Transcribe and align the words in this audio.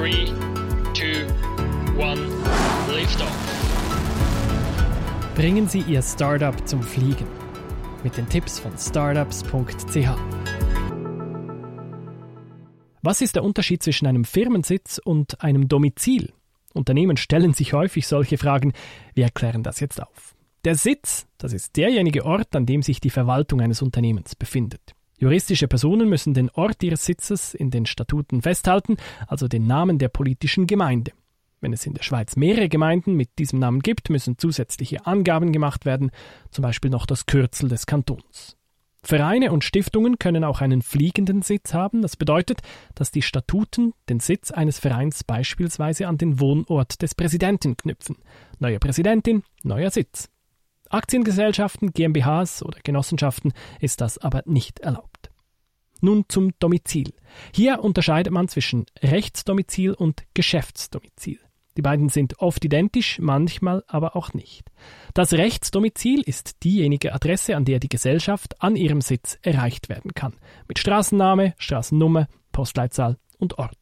3, 0.00 0.12
2, 0.94 1.26
1, 2.02 2.20
Liftoff. 2.94 3.36
Bringen 5.34 5.68
Sie 5.68 5.80
Ihr 5.80 6.00
Startup 6.00 6.56
zum 6.66 6.82
Fliegen. 6.82 7.26
Mit 8.02 8.16
den 8.16 8.26
Tipps 8.26 8.58
von 8.58 8.72
startups.ch. 8.78 10.08
Was 13.02 13.20
ist 13.20 13.36
der 13.36 13.44
Unterschied 13.44 13.82
zwischen 13.82 14.06
einem 14.06 14.24
Firmensitz 14.24 14.98
und 15.04 15.42
einem 15.42 15.68
Domizil? 15.68 16.32
Unternehmen 16.72 17.18
stellen 17.18 17.52
sich 17.52 17.74
häufig 17.74 18.06
solche 18.06 18.38
Fragen. 18.38 18.72
Wir 19.12 19.24
erklären 19.24 19.62
das 19.62 19.80
jetzt 19.80 20.00
auf. 20.00 20.34
Der 20.64 20.76
Sitz, 20.76 21.26
das 21.36 21.52
ist 21.52 21.76
derjenige 21.76 22.24
Ort, 22.24 22.56
an 22.56 22.64
dem 22.64 22.80
sich 22.80 23.02
die 23.02 23.10
Verwaltung 23.10 23.60
eines 23.60 23.82
Unternehmens 23.82 24.34
befindet. 24.34 24.94
Juristische 25.20 25.68
Personen 25.68 26.08
müssen 26.08 26.32
den 26.32 26.48
Ort 26.48 26.82
ihres 26.82 27.04
Sitzes 27.04 27.52
in 27.52 27.70
den 27.70 27.84
Statuten 27.84 28.40
festhalten, 28.40 28.96
also 29.26 29.48
den 29.48 29.66
Namen 29.66 29.98
der 29.98 30.08
politischen 30.08 30.66
Gemeinde. 30.66 31.12
Wenn 31.60 31.74
es 31.74 31.84
in 31.84 31.92
der 31.92 32.02
Schweiz 32.02 32.36
mehrere 32.36 32.70
Gemeinden 32.70 33.14
mit 33.16 33.38
diesem 33.38 33.58
Namen 33.58 33.80
gibt, 33.80 34.08
müssen 34.08 34.38
zusätzliche 34.38 35.04
Angaben 35.04 35.52
gemacht 35.52 35.84
werden, 35.84 36.10
zum 36.50 36.62
Beispiel 36.62 36.90
noch 36.90 37.04
das 37.04 37.26
Kürzel 37.26 37.68
des 37.68 37.84
Kantons. 37.84 38.56
Vereine 39.02 39.52
und 39.52 39.62
Stiftungen 39.62 40.18
können 40.18 40.42
auch 40.42 40.62
einen 40.62 40.80
fliegenden 40.80 41.42
Sitz 41.42 41.74
haben. 41.74 42.00
Das 42.00 42.16
bedeutet, 42.16 42.60
dass 42.94 43.10
die 43.10 43.22
Statuten 43.22 43.92
den 44.08 44.20
Sitz 44.20 44.50
eines 44.50 44.78
Vereins 44.78 45.22
beispielsweise 45.22 46.08
an 46.08 46.16
den 46.16 46.40
Wohnort 46.40 47.02
des 47.02 47.14
Präsidenten 47.14 47.76
knüpfen. 47.76 48.16
Neue 48.58 48.78
Präsidentin, 48.78 49.42
neuer 49.62 49.90
Sitz. 49.90 50.30
Aktiengesellschaften, 50.90 51.92
GmbHs 51.92 52.62
oder 52.62 52.78
Genossenschaften 52.82 53.52
ist 53.80 54.00
das 54.00 54.18
aber 54.18 54.42
nicht 54.44 54.80
erlaubt. 54.80 55.30
Nun 56.00 56.24
zum 56.28 56.52
Domizil. 56.58 57.12
Hier 57.54 57.82
unterscheidet 57.82 58.32
man 58.32 58.48
zwischen 58.48 58.86
Rechtsdomizil 59.02 59.92
und 59.92 60.24
Geschäftsdomizil. 60.34 61.38
Die 61.76 61.82
beiden 61.82 62.08
sind 62.08 62.40
oft 62.40 62.64
identisch, 62.64 63.20
manchmal 63.20 63.84
aber 63.86 64.16
auch 64.16 64.34
nicht. 64.34 64.66
Das 65.14 65.32
Rechtsdomizil 65.32 66.20
ist 66.22 66.64
diejenige 66.64 67.14
Adresse, 67.14 67.56
an 67.56 67.64
der 67.64 67.78
die 67.78 67.88
Gesellschaft 67.88 68.60
an 68.60 68.76
ihrem 68.76 69.00
Sitz 69.00 69.38
erreicht 69.42 69.88
werden 69.88 70.12
kann, 70.12 70.34
mit 70.66 70.78
Straßenname, 70.78 71.54
Straßennummer, 71.58 72.26
Postleitzahl 72.52 73.16
und 73.38 73.58
Ort. 73.58 73.76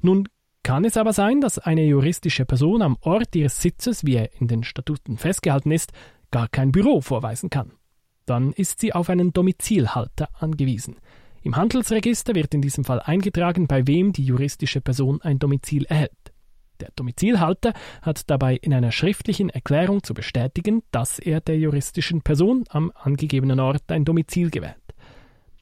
Nun 0.00 0.28
kann 0.62 0.84
es 0.84 0.96
aber 0.96 1.12
sein, 1.12 1.40
dass 1.40 1.58
eine 1.60 1.84
juristische 1.84 2.44
Person 2.44 2.82
am 2.82 2.96
Ort 3.02 3.36
ihres 3.36 3.60
Sitzes, 3.60 4.04
wie 4.04 4.16
er 4.16 4.30
in 4.40 4.48
den 4.48 4.64
Statuten 4.64 5.16
festgehalten 5.18 5.70
ist, 5.70 5.92
gar 6.30 6.48
kein 6.48 6.72
Büro 6.72 7.00
vorweisen 7.00 7.50
kann. 7.50 7.72
Dann 8.24 8.52
ist 8.52 8.80
sie 8.80 8.92
auf 8.92 9.08
einen 9.08 9.32
Domizilhalter 9.32 10.28
angewiesen. 10.38 10.96
Im 11.42 11.56
Handelsregister 11.56 12.34
wird 12.34 12.54
in 12.54 12.62
diesem 12.62 12.84
Fall 12.84 13.00
eingetragen, 13.00 13.68
bei 13.68 13.86
wem 13.86 14.12
die 14.12 14.24
juristische 14.24 14.80
Person 14.80 15.22
ein 15.22 15.38
Domizil 15.38 15.84
erhält. 15.84 16.32
Der 16.80 16.90
Domizilhalter 16.96 17.72
hat 18.02 18.28
dabei 18.28 18.56
in 18.56 18.74
einer 18.74 18.92
schriftlichen 18.92 19.48
Erklärung 19.48 20.02
zu 20.02 20.12
bestätigen, 20.12 20.82
dass 20.90 21.18
er 21.18 21.40
der 21.40 21.56
juristischen 21.58 22.22
Person 22.22 22.64
am 22.68 22.92
angegebenen 22.94 23.60
Ort 23.60 23.90
ein 23.92 24.04
Domizil 24.04 24.50
gewährt. 24.50 24.82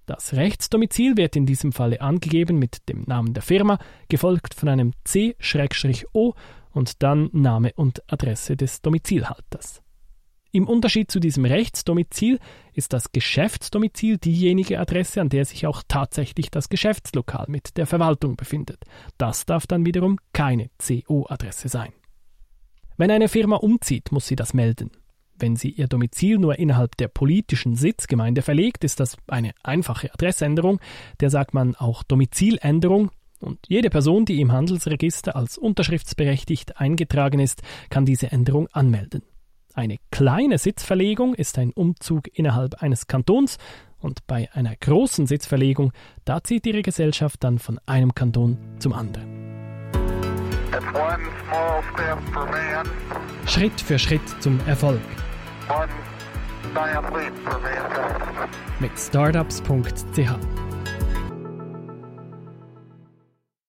Das 0.06 0.34
Rechtsdomizil 0.34 1.16
wird 1.16 1.36
in 1.36 1.46
diesem 1.46 1.72
Falle 1.72 2.00
angegeben 2.00 2.58
mit 2.58 2.88
dem 2.88 3.04
Namen 3.06 3.32
der 3.32 3.42
Firma, 3.42 3.78
gefolgt 4.08 4.54
von 4.54 4.68
einem 4.68 4.92
C-O 5.04 6.34
und 6.72 7.02
dann 7.02 7.30
Name 7.32 7.72
und 7.74 8.02
Adresse 8.12 8.56
des 8.56 8.82
Domizilhalters. 8.82 9.83
Im 10.54 10.68
Unterschied 10.68 11.10
zu 11.10 11.18
diesem 11.18 11.46
Rechtsdomizil 11.46 12.38
ist 12.74 12.92
das 12.92 13.10
Geschäftsdomizil 13.10 14.18
diejenige 14.18 14.78
Adresse, 14.78 15.20
an 15.20 15.28
der 15.28 15.44
sich 15.44 15.66
auch 15.66 15.82
tatsächlich 15.88 16.48
das 16.48 16.68
Geschäftslokal 16.68 17.46
mit 17.48 17.76
der 17.76 17.88
Verwaltung 17.88 18.36
befindet. 18.36 18.84
Das 19.18 19.46
darf 19.46 19.66
dann 19.66 19.84
wiederum 19.84 20.16
keine 20.32 20.70
CO-Adresse 20.78 21.68
sein. 21.68 21.92
Wenn 22.96 23.10
eine 23.10 23.26
Firma 23.26 23.56
umzieht, 23.56 24.12
muss 24.12 24.28
sie 24.28 24.36
das 24.36 24.54
melden. 24.54 24.92
Wenn 25.36 25.56
sie 25.56 25.70
ihr 25.70 25.88
Domizil 25.88 26.38
nur 26.38 26.56
innerhalb 26.56 26.96
der 26.98 27.08
politischen 27.08 27.74
Sitzgemeinde 27.74 28.42
verlegt, 28.42 28.84
ist 28.84 29.00
das 29.00 29.16
eine 29.26 29.54
einfache 29.64 30.14
Adressänderung, 30.14 30.78
der 31.18 31.30
sagt 31.30 31.52
man 31.52 31.74
auch 31.74 32.04
Domiziländerung, 32.04 33.10
und 33.40 33.58
jede 33.66 33.90
Person, 33.90 34.24
die 34.24 34.40
im 34.40 34.52
Handelsregister 34.52 35.34
als 35.34 35.58
unterschriftsberechtigt 35.58 36.78
eingetragen 36.80 37.40
ist, 37.40 37.62
kann 37.90 38.06
diese 38.06 38.30
Änderung 38.30 38.68
anmelden. 38.68 39.22
Eine 39.76 39.96
kleine 40.12 40.58
Sitzverlegung 40.58 41.34
ist 41.34 41.58
ein 41.58 41.72
Umzug 41.72 42.28
innerhalb 42.32 42.80
eines 42.80 43.08
Kantons 43.08 43.58
und 43.98 44.24
bei 44.28 44.48
einer 44.52 44.76
großen 44.76 45.26
Sitzverlegung, 45.26 45.92
da 46.24 46.44
zieht 46.44 46.64
Ihre 46.66 46.82
Gesellschaft 46.82 47.42
dann 47.42 47.58
von 47.58 47.80
einem 47.84 48.14
Kanton 48.14 48.56
zum 48.78 48.92
anderen. 48.92 49.26
Schritt 53.46 53.80
für 53.80 53.98
Schritt 53.98 54.22
zum 54.40 54.60
Erfolg. 54.66 55.00
Mit 58.78 58.96
startups.ch 58.96 60.63